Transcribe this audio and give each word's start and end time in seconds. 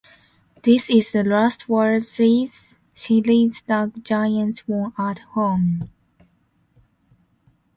This 0.63 0.89
is 0.89 1.11
the 1.11 1.23
last 1.23 1.69
World 1.69 2.01
Series 2.05 2.79
the 3.07 3.91
Giants 4.01 4.67
won 4.67 4.93
at 4.97 5.19
home. 5.19 5.91